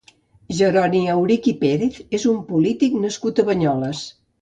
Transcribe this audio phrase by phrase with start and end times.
[0.59, 4.07] Jeroni Aurich i Pérez és un polític nascut a Banyoles.